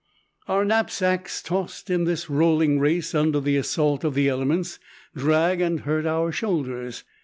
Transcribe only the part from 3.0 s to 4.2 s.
under the assault of